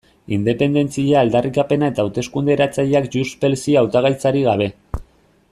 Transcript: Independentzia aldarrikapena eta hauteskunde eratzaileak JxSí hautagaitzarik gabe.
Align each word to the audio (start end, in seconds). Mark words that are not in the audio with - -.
Independentzia 0.35 1.19
aldarrikapena 1.25 1.89
eta 1.93 2.03
hauteskunde 2.05 2.53
eratzaileak 2.57 3.11
JxSí 3.17 3.77
hautagaitzarik 3.83 4.49
gabe. 4.51 4.73